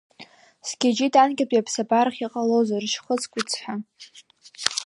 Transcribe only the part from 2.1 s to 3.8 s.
иҟалозар, шьхыцк, уцҳа!